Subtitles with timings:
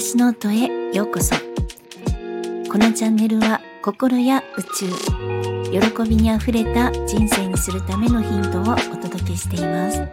[0.00, 1.34] 私の音へようこそ。
[1.34, 4.86] このチャンネルは心や宇宙
[5.72, 10.08] 喜びにあふれた人生にするためのヒントをお届けしています。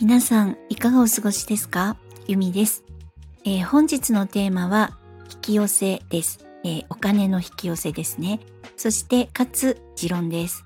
[0.00, 1.98] 皆さんいかがお過ごしですか？
[2.26, 2.82] ゆみです、
[3.44, 4.96] えー、本日のテーマは
[5.30, 8.40] 引き寄せです、えー、お金の引き寄せですね。
[8.78, 10.64] そしてかつ持論です。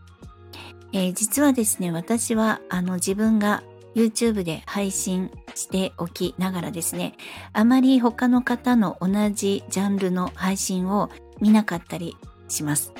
[0.93, 7.15] えー、実はですね、私はあの自分が YouTube で配信しておきながらですね、
[7.53, 12.17] あまり他の方の同じジャンルの配信を見なかったり
[12.49, 12.93] します。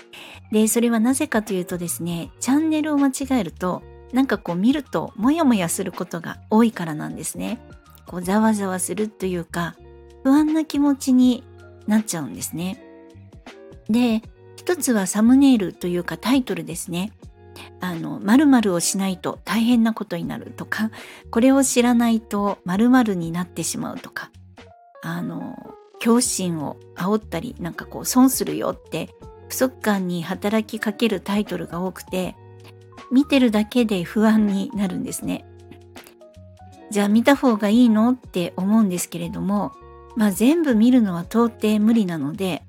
[0.53, 7.59] で、それはなぜかというとですね、チャンネルを間違えると、なんかこう見るとモヤモヤすることが多いからなんですね。
[8.07, 9.75] こうざわざわするというか、
[10.23, 11.43] 不安な気持ちに
[11.87, 12.81] なっちゃうんですね。
[13.89, 14.23] で、
[14.57, 17.13] 一つはサムネイルというかタイトルですね。
[17.81, 20.91] あの〇〇をしないと大変なことになるとか
[21.31, 24.31] これを知らないと〇〇になってしまうとか
[25.03, 29.11] あの恐怖心を煽ったりなんかこう損するよって
[29.49, 32.37] 不足感に働きかけるタイトルが多くて
[33.11, 35.47] 見てるだけで不安になるんですね。
[36.91, 39.73] じゃあ見た方がいいのって思うんですけれども、
[40.17, 42.63] まあ、全部見るのは到底無理なので、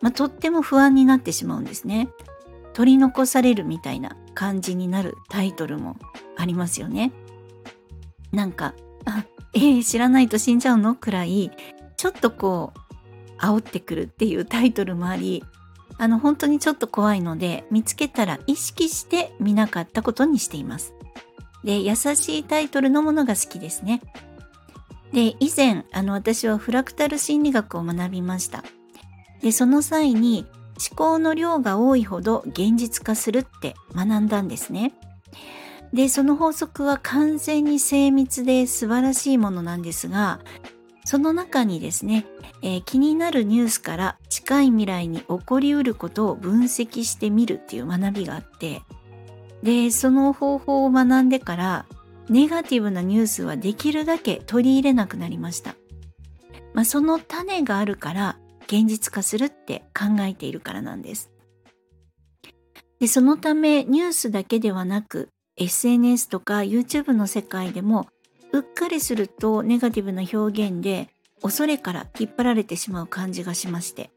[0.00, 2.08] まあ、とっても不安になってしまうんですね。
[2.74, 5.96] 取り残されるみたいな感じになるタイトルも
[6.36, 7.12] ありますよね。
[8.32, 10.94] なんか、あ、えー、知らないと死んじゃうの？
[10.94, 11.50] くらい、
[11.96, 15.44] ちょっとこう、煽ってくるっていうタイトルもあり、
[15.98, 20.94] あの、本当にちょっと怖いので、見つけたら意識して見なかったことにしています。
[21.64, 24.00] で、優しいタイトルのものが好きですね。
[25.12, 28.64] で、以前、あの、私はフラクタル心理学を学びました。
[29.42, 30.46] で、その際に、
[30.78, 34.94] 思考の量が多いほど現実化するって学んだんですね。
[35.92, 40.40] で、その法則は完全に精密で素晴らしいものなんですが、
[41.04, 42.26] その中にですね、
[42.62, 48.82] えー、気になるニュースから近い未来に起こりうることを分析してみるっていう学びがあって、
[49.62, 51.86] で、その方法を学んでから、
[52.28, 55.74] ネガティブなニュースはできるだけ取り入れなくなりました。
[56.72, 61.30] まあ、その種があるから現実化するって考えているからなんです。
[63.00, 68.06] でそのためニュースだけではなく SNS とか YouTube の世界でも
[68.52, 71.08] うっかりするとネガティブな表現で
[71.42, 74.10] 恐れから引っ張られてしまう感じがしまして、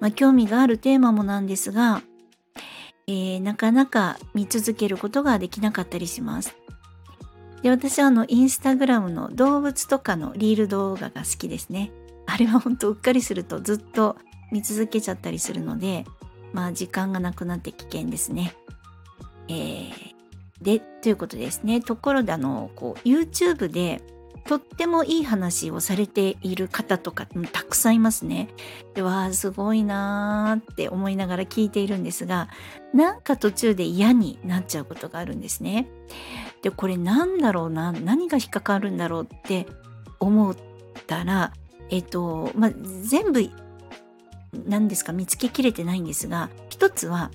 [0.00, 2.02] まあ、興味があるテーマもなんですが、
[3.06, 6.56] えー、なかなか見続けることができなかったりします。
[7.62, 11.92] で私はあのインスタグラムの動物とかのリール動画が好きですね。
[12.32, 14.16] あれは本当うっかりするとずっと
[14.50, 16.06] 見続けちゃったりするので、
[16.54, 18.54] まあ時間がなくなって危険ですね。
[19.48, 19.92] えー、
[20.62, 21.82] で、ということですね。
[21.82, 24.02] ところであの、こう YouTube で
[24.44, 28.48] とってもいい話をされている方とかたくさんいますね。
[28.94, 32.48] でわあすごいなーって思いながら聞いているんですが
[32.92, 35.86] なんか途中で嫌になっちゃうことがあるんですね。
[36.62, 39.66] でこれなんだろうな何が引っかかるんだろうって
[40.18, 40.56] 思っ
[41.06, 41.52] たら
[41.92, 42.72] えっ、と、まあ、
[43.02, 43.48] 全部、
[44.66, 47.30] 何ですか、見つけきれてないんですが、一つは、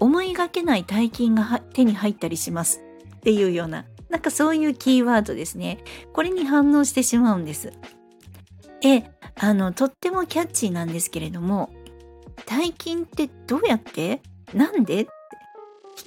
[0.00, 2.82] 思いがけない大金が手に入ったりします
[3.16, 5.84] っていうような、なんかそういうキーワードですね。
[6.14, 7.72] これに反応してしまうんです。
[8.82, 9.04] え、
[9.38, 11.70] あの、とってもキャッチーなんですけれども、
[12.46, 14.22] 大金ってどうやって？
[14.54, 15.00] なんで？
[15.00, 15.06] 引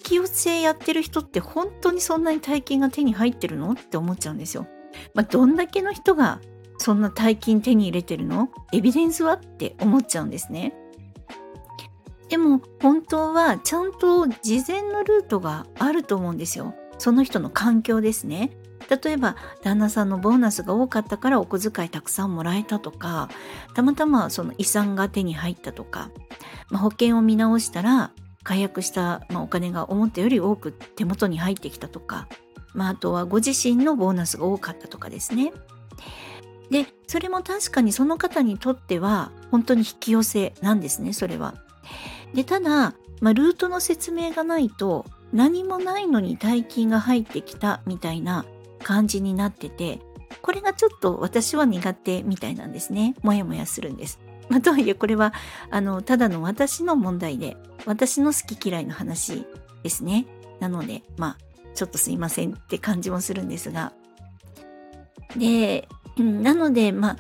[0.04, 3.72] き寄せやってる人って本当にそんなに大金が手に入ってるの？
[3.72, 4.68] って思っちゃうんですよ。
[5.14, 6.42] まあ、どんだけの人が
[6.78, 8.50] そんな大金手に入れてるの？
[8.74, 9.34] エビデンスは？
[9.34, 10.74] って思っちゃうんですね。
[12.30, 16.76] でも本当はちゃんと事前のルートがあると思うんですよ。
[16.98, 18.52] その人の環境ですね。
[19.04, 23.28] 例えば旦那さんのボーナスが多かったからお小遣いたくさんもらえたとか
[23.74, 26.10] たまたまその遺産が手に入ったとか、
[26.70, 28.12] まあ、保険を見直したら
[28.44, 32.30] 解約した、まあ、お金が思ったより多く手元に入ってきたとか、
[32.74, 35.52] まあ、あとはご自身のボーナスが多かったとかですね。
[36.70, 41.56] でそれも確かにその方にとっては本当に引き寄せなんですねそれは。
[42.34, 48.46] でただ、まあ、ルートの説明がないと何もないのに大金が入ってきたみたいな
[48.84, 50.00] 感じになってて
[50.42, 54.20] これがちょっと私は苦手みたいなんですねもやもやするんです。
[54.50, 55.34] まあ、とはいえこれは
[55.72, 59.46] あのただの私の問題で私の好き嫌いの話
[59.84, 60.26] ですね。
[60.60, 63.94] なのでまあちょっとすいませんって感じもするんですが
[65.36, 65.88] で
[66.18, 67.18] うん、なので、まあ、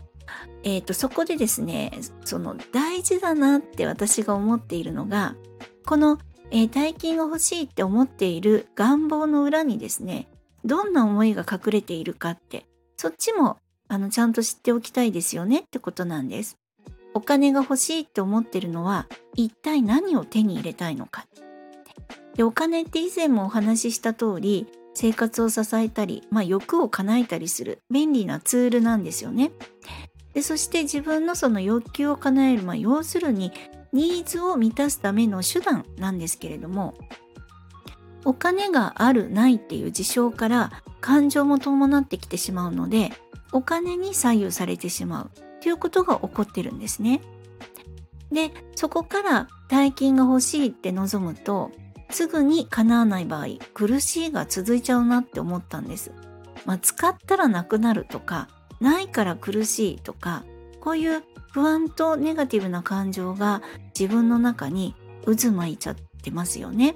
[0.63, 1.91] えっ、ー、と、そこでですね、
[2.25, 5.35] その大事だなって私が思っているのが、
[5.85, 6.19] この、
[6.51, 10.27] えー、大金が欲しいって思っている願望の裏にですね、
[10.67, 12.65] どんな思いが隠れているかって
[12.97, 13.57] そっちも
[13.87, 16.57] あのちゃんと知っておきたいですよねってことなんです。
[17.13, 21.25] お金が欲しいって思ってるのは一体何を手に入れたいのか。
[22.35, 24.67] でお金って以前もお話しした通り
[24.99, 29.51] 生活を支えたり、まあ、欲を叶えたりする便利なツールなんですよね。
[30.33, 33.51] でそして自分のその欲求を叶える、まあ、要するに
[33.93, 36.95] ニーズを満たすための手段なんですけれども
[38.25, 43.11] お金があるないっていう事象から感情も伴ってきてしまうので
[43.51, 47.21] お金に左右されてしまうということが起こってるんですね。
[48.31, 51.71] でそこから大金が欲しいって望むと
[52.09, 56.11] すぐに叶わない場合苦しいが続いちゃうなって思ったんです。
[56.65, 58.49] まあ、使ったらなくなるとか
[58.81, 60.43] ないから苦しいとか
[60.81, 63.61] こういう不安とネガティブな感情が
[63.97, 64.95] 自分の中に
[65.25, 66.95] 渦巻いちゃってますよね。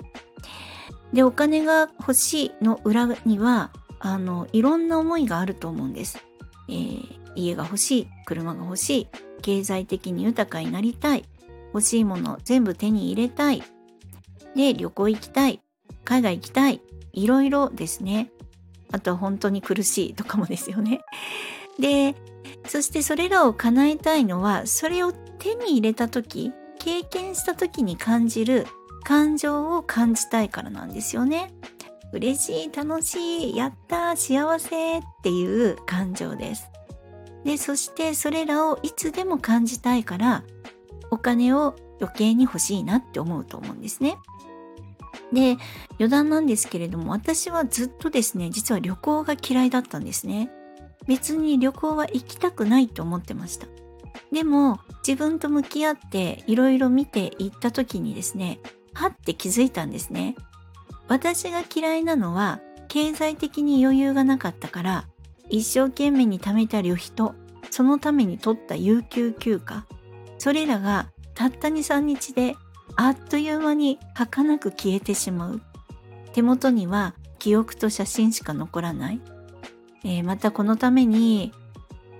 [1.13, 6.19] でお金が欲しいの裏にはあのいろんな思いがあると思うんです。
[6.69, 9.07] えー、家が欲しい車が欲しい
[9.41, 11.25] 経済的に豊かになりたい
[11.73, 13.63] 欲しいもの全部手に入れたい
[14.55, 15.61] で旅行行きたい
[16.03, 16.81] 海外行きたい
[17.13, 18.31] いろいろですね
[18.91, 21.01] あとは本当に苦しいとかもですよね
[21.79, 22.15] で
[22.67, 28.67] そしてそれらを叶えたいのはそれを手に入れた時経験した時に感じる
[29.03, 31.51] 感情を感じたいからなんですよね。
[32.13, 36.69] 嬉しい楽しいやった幸せっていう感情です。
[37.43, 40.43] でそしてそれらをいつでも感じたいから
[41.11, 44.17] お金を余計に欲しいなって思うと思うんですね。
[45.31, 45.57] で
[45.91, 50.49] 余談なんですけれども私はずっとですね実は旅行が嫌いだったんですね。
[51.07, 53.67] 別に旅行は行きたくないと思ってました。
[54.31, 58.59] でも自分と向き合っていろいろ見ていった時にですね、
[58.93, 60.35] はって気づいたんですね。
[61.07, 65.07] 私が嫌いなのは経済的に余裕がなかったから
[65.49, 67.35] 一生懸命に貯めた旅費と
[67.69, 69.85] そのために取った有給休暇
[70.41, 72.55] それらがたった23日で
[72.95, 75.61] あっという間に儚く消えてしまう
[76.33, 79.21] 手元には記憶と写真しか残らない
[80.03, 81.53] えー、またこのために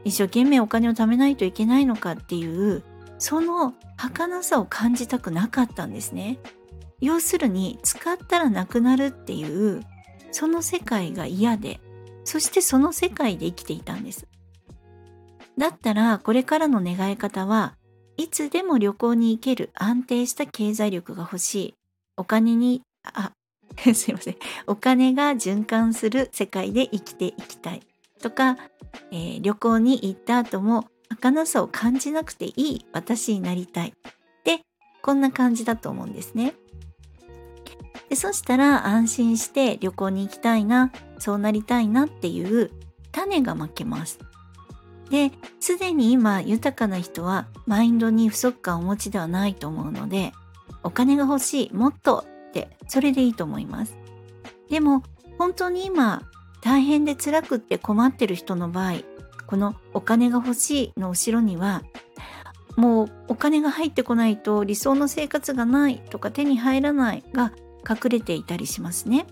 [0.04, 2.84] 一生懸命お金を貯めないといけないのかっていう
[3.18, 6.38] その儚さを感じたくなかったんですね。
[7.00, 9.82] 要するに使ったらなくなるっていう
[10.32, 11.80] その世界が嫌で
[12.24, 14.28] そしてその世界で生きていたんです。
[15.58, 17.76] だったらこれからの願い方は
[18.22, 21.74] いつでも旅行に行ける安定した経済力が欲しい
[22.18, 23.32] お金にあ
[23.96, 24.36] すいません。
[24.68, 27.82] お金が循環する世界で生きていきたい
[28.22, 28.58] とか、
[29.10, 33.94] えー、旅行に行った後も儚さを感じなくていい私になりたい。
[34.44, 34.60] で、
[35.02, 36.54] こんな感じだと思うんですね。
[38.10, 42.70] でそしたら安心して旅行に行きたいな、そうなりたいなっていう
[43.12, 44.20] 種がまけます。
[45.12, 50.32] で、すでに今豊かな人はマインドに不足感をお持ちではないと思うので、
[50.84, 53.98] お金が欲しい、もっとってそれでいいと思います
[54.70, 55.04] でも
[55.40, 56.22] 本当に今
[56.62, 58.96] 大変で辛くって困ってる人の場合
[59.48, 61.82] このお金が欲しいの後ろには
[62.78, 67.52] もうお金が入ってこないと理想の生活がないとか手に入らないが
[67.90, 69.26] 隠れていたりしますね。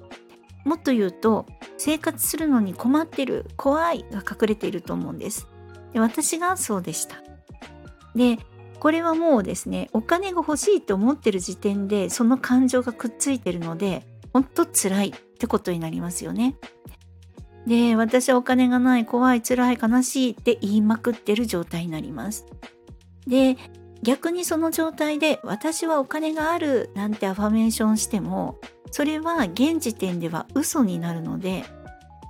[0.65, 1.45] もっと言うと
[1.77, 5.47] 生活するのに困ってる怖いが隠れていると思うんです。
[5.93, 7.17] で私がそうでした。
[8.15, 8.37] で
[8.79, 16.55] これはもうですねお金が欲しいと思ってる時点でその感情がくっついてるのでほんと辛いってことになりますよね。
[17.67, 22.45] で私はお金がない怖い辛い悲しいって言いまくってる状態になります。
[23.27, 23.57] で
[24.01, 28.59] 逆にその状態で私はお金があるなんてアファメーションしても
[28.91, 31.65] それは現時点では嘘になるので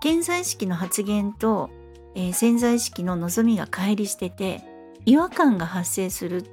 [0.01, 1.69] 現在意識の発言と、
[2.15, 4.63] えー、潜在意識の望みが乖離してて
[5.05, 6.43] 違和感が発生するっ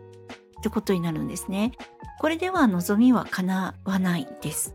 [0.62, 1.72] てことになるんですね。
[2.18, 4.74] これでは望みは叶わないです。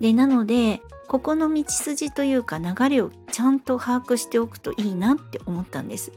[0.00, 6.12] でなのでここの道筋というか流れをちゃんと把握しておくといいなって思ったんです。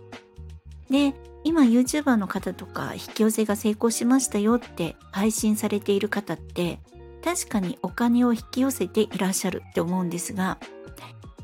[0.90, 6.80] で今 YouTuber の方とか引き寄せが成功しましたよって配信されている方って
[7.24, 10.58] 確かにお金を引き寄せていらっしゃるって思うんですが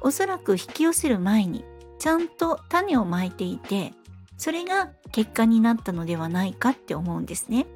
[0.02, 1.64] おそらく引き寄せる前に
[2.00, 3.94] ちゃんと種をまいていて
[4.38, 7.68] それが結果になったのではないかって思うんですね。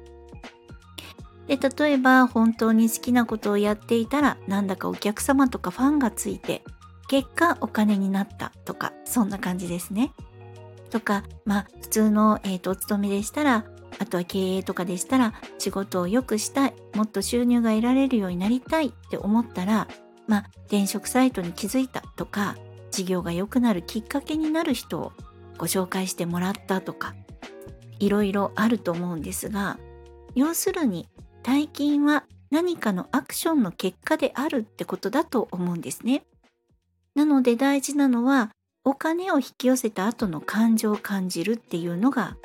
[1.46, 6.62] で例えば本当に好きなことをやっていたらなんだかお客様とかファンがついて
[7.08, 10.12] 結果お金になったとかそんな感じですね。
[10.90, 13.64] とかまあ普通の、えーと、お勤めでしたら
[13.98, 19.88] あとは経営とかでしたら仕事を良くしたいもっと収入が得られるようになりたいって思ったら
[20.26, 22.56] まあ転職サイトに気づいたとか
[22.90, 25.12] 事業が良くなるきっかけになる人を
[25.58, 27.14] ご紹介してもらったとか
[27.98, 29.78] いろいろあると思うんですが
[30.34, 31.08] 要するに
[31.42, 36.24] 大金は何かのアクションの結果であるってことだと思うんですね。
[37.14, 38.50] なので大事なのは
[38.84, 42.36] お金を引き寄せた後の感情を感じるっていうのが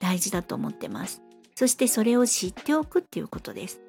[0.00, 1.22] 大事だと思ってます。
[1.54, 3.80] そしてそれを知っておくっていうことです。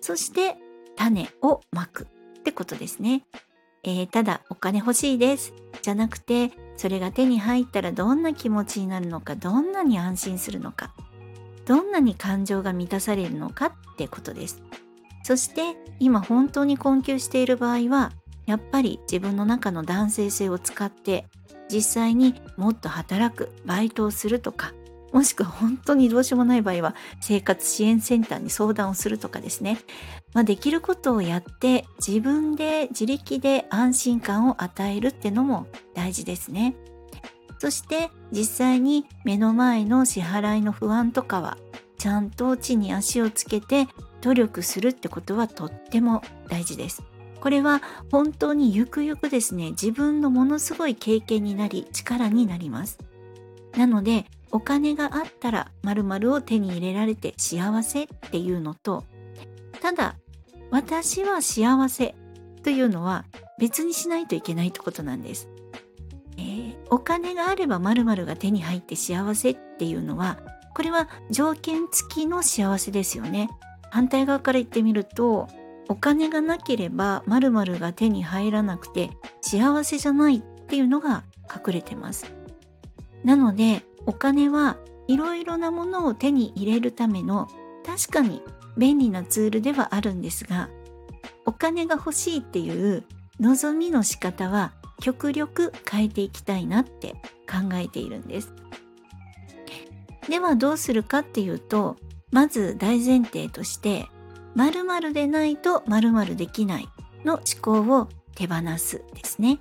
[0.00, 0.56] そして
[0.96, 3.24] 種をまくってことですね。
[3.82, 5.52] えー、ただお金欲しいです。
[5.82, 10.92] じゃなくてそれが手に入ったらどんな気持ちになるのかどんなに安心するのか
[11.66, 14.62] どんなに感情が満たされるのかってことです。
[15.22, 18.12] そして今本当に困窮している場合は
[18.46, 21.26] やっぱり自分の中の男性性を使って
[21.70, 24.72] 実際にもっと働くバイトをするとか
[25.12, 29.78] もしくは本当にどうしようもない場合は生活支援センターに相談をするとかですね、
[30.34, 36.76] まあ、できることをやって自分で自力で安心感を与えるってのも大事ですね。
[37.58, 41.58] そして実際に目の前の支払いの不安とかは
[41.98, 43.86] ちゃんと地に足をつけて
[44.22, 47.02] 努力するってことはとっても大事です。
[47.40, 52.98] これは本当にゆくゆくですね自分のものすごい経験になり力になります。
[53.76, 59.04] なのでお金があったら〇〇を手に入れられて幸せっていうのと
[59.80, 60.16] ただ
[60.70, 62.14] 私は幸せ
[62.62, 63.24] というのは
[63.58, 65.48] 別にしないといけないってことなんです。
[66.36, 70.38] えー、お金があれば〇〇が手に入って幸せっていうのは
[70.74, 73.50] これは条件付きの幸せですよね。
[73.90, 75.48] 反対側から言ってみると
[75.88, 82.39] お金がなければ〇〇が手に入らなくて幸せじゃないっていうのが隠れてます。
[83.24, 84.76] なのでお金は
[85.08, 87.48] いろいろなものを手に入れるための
[87.84, 88.42] 確かに
[88.76, 90.70] 便利なツールではあるんですが
[91.44, 93.04] お金が欲しいっていう
[93.40, 97.14] 望みの仕方は極力変えていきたいなって
[97.50, 98.52] 考えているんです。
[100.28, 101.96] ではどうするかっていうと
[102.30, 104.06] まず大前提として
[104.54, 106.88] 〇〇でないと〇〇できない
[107.24, 109.58] の思考を手放すですね。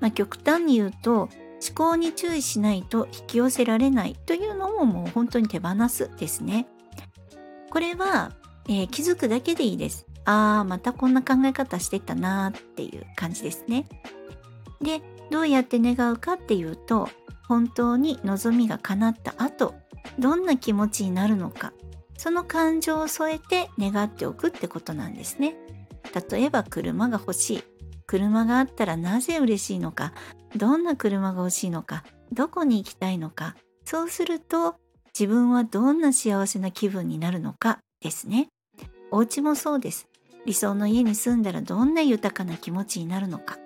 [0.00, 1.28] まあ、極端に言うと
[1.64, 6.66] 思考に注意しないと引き寄せられないというのももう本当に手放すですね。
[7.70, 8.32] これは、
[8.68, 10.06] えー、気づくだけでいいです。
[10.24, 13.86] ああ、またこんな考え方してたなーっていう感じですね。
[14.80, 15.00] で、
[15.30, 17.08] どうやって願うかっていうと、
[17.48, 19.74] 本当に望みが叶った後、
[20.18, 21.72] どんな気持ちになるのか、
[22.18, 25.56] その感情を添えて願っておくってことなんですね。
[26.30, 27.62] 例えば車が欲しい。
[28.06, 30.12] 車があったらなぜ嬉しいのか、
[30.56, 34.76] どんな車が欲しいのか、どこに行きたいのか、そうすると
[35.18, 38.48] 自分はどんな幸せな気分になるのかですね。
[39.10, 40.08] お家もそうです。
[40.46, 43.58] 理想の家に住んだらどんな豊かな気持ちになるのか。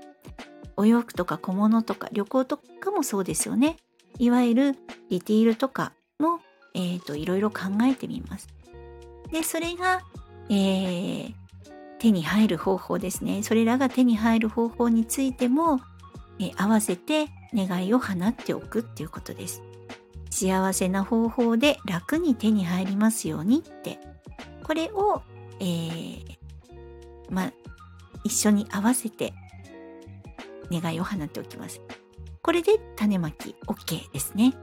[0.77, 3.77] お洋服とか小物とか旅行とかもそうですよね。
[4.19, 4.73] いわゆる
[5.11, 6.41] ディティールとかも、
[6.75, 8.49] えっ、ー、と、いろいろ考えてみます。
[9.31, 10.03] で、それが、
[10.51, 11.35] えー、
[11.99, 13.43] 手に入る方法ですね。
[13.43, 15.81] それらが手に入る方法についても、
[16.39, 19.63] え合わせて願いを放っておくっていうことです。
[20.31, 23.99] 幸せな方法で楽に手に入りますようにって、
[24.65, 25.23] これを、
[25.61, 26.25] えー、
[27.31, 27.53] まあ、
[28.25, 29.33] 一緒に合わせて
[30.71, 31.81] 願いを放っておきます。
[32.43, 34.55] これで種まき OK ですね。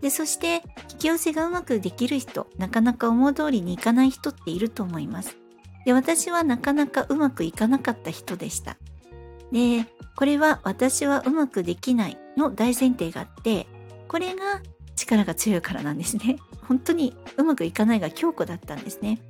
[0.00, 0.62] で、そして
[0.92, 5.36] 引き寄せがうまくできる人、なかなか思う通りにいかない人っていると思います。
[5.84, 8.76] で、私はなかなかうまくいかなかった人でした。
[9.52, 9.86] で、
[10.16, 13.66] これは私はうまくできないの大前提があって、
[14.08, 14.62] これが
[14.96, 16.38] 力が強いからなんですね。
[16.66, 19.20] 本当にうまくいかないが強固だったんですね。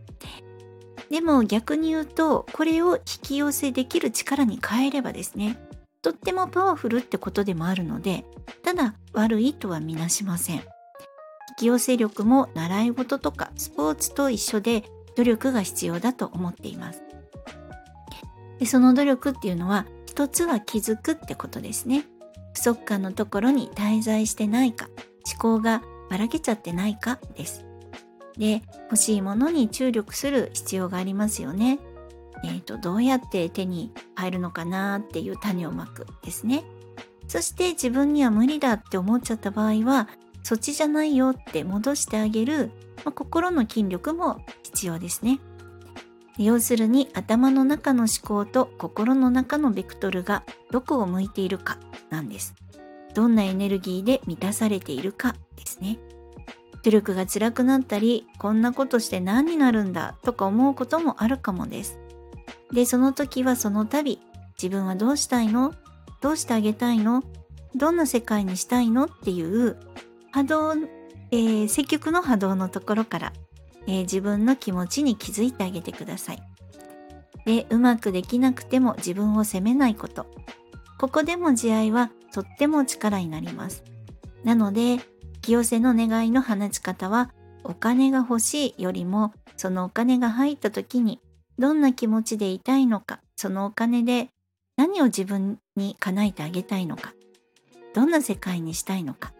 [1.10, 5.58] でも逆に言うと、これを引き寄せできる力に変えればですね、
[6.02, 8.24] とってもパワフルってことでもあるので、
[8.62, 10.56] ただ悪いとはみなしません。
[10.56, 10.62] 引
[11.56, 14.84] き寄せ力も習い事とかスポーツと一緒で
[15.16, 17.02] 努力が必要だと思っています。
[18.58, 22.06] でその努力っていうのは一つは気づくってことですね。
[22.52, 24.88] 不足感のところに滞在してないか、
[25.28, 27.64] 思考がばらけちゃってないかです。
[28.38, 31.80] で、欲しいものに注力する必要がありますよね。
[32.44, 36.62] えーと、どうやって手に入るのかなっていう種をまくですね。
[37.26, 40.08] そして自分には無理だって思っちゃった場合は、
[40.44, 45.40] そっちじゃないよって戻してあげる、まあ、心の筋力も必要ですね。
[46.36, 51.78] 要するに頭の中の思考と心の中のベクトルがどこを向いているか
[52.10, 52.54] なんです。
[53.14, 55.98] どんなエネルギーで満たされているかですね。
[56.82, 61.98] 努力が辛くなったり、こんなことして何になるんだとか思うこともあるかもです。
[62.72, 64.20] で、その時はその度、
[64.60, 65.72] 自分はどうしたいの？
[66.20, 67.22] どうしてあげたいの？
[67.74, 69.04] どんな世界にしたいの？
[69.04, 69.76] っていう
[70.32, 70.74] 波動、
[71.30, 73.32] えー、積極の波動のところから、
[73.86, 76.42] えー、自分の気持ちに気づいてあげてください。
[77.44, 80.26] で、うまくできなくても自分を責めないこと。
[80.98, 83.84] ここでも慈愛はとっても力になります。
[84.44, 84.98] なので、
[85.42, 87.30] 清瀬の願いの放ち方は、
[87.64, 91.20] お金が欲しいよりも、そのお金が入った時に、
[91.58, 94.28] どんな気持ちでいたいのか、そのお金で
[94.76, 97.14] 何を自分に叶えてあげたいのか、
[97.94, 99.32] どんな世界にしたいのか、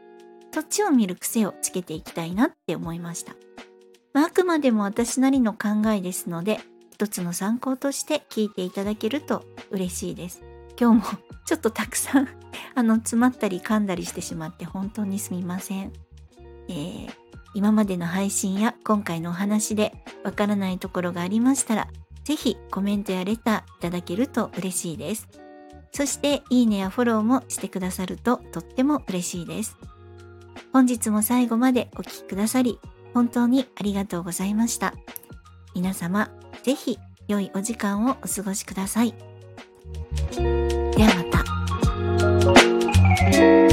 [0.53, 3.35] そっちを見る癖をつけていきたいなって思いました。
[4.15, 6.61] まあ、くまでも私なりの考えですので、
[6.93, 10.43] 一つの参考として聞いていただけると嬉しいです。
[10.81, 12.29] 今日も ちょっとたくさん
[12.77, 15.93] あの、詰まったり噛んだりしてしまって本当にすみません。
[16.69, 17.11] えー、
[17.55, 19.93] 今までの配信や今回のお話で
[20.23, 21.89] わからないところがありましたら、
[22.23, 25.29] ぜひコメントやレターいただけると嬉しいです。
[25.91, 29.77] そして、いいねやフォローもしてくださるととっても嬉しいです。
[30.73, 32.79] 本日も最後までお聴きくださり、
[33.15, 34.93] 本当にありがとうございました。
[35.75, 36.31] 皆様、
[36.63, 39.15] ぜひ良いお時間をお過ごしください。
[40.33, 41.25] ではま
[43.59, 43.64] た。